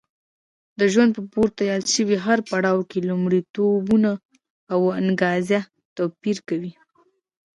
[0.79, 4.11] د ژوند په پورته یاد شوي هر پړاو کې لومړیتوبونه
[4.73, 5.59] او انګېزه
[5.97, 6.73] توپیر کوي.